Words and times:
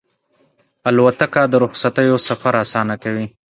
الوتکه 0.89 1.43
د 1.51 1.53
رخصتیو 1.63 2.17
سفر 2.27 2.53
اسانه 2.63 2.95
کوي. 3.03 3.25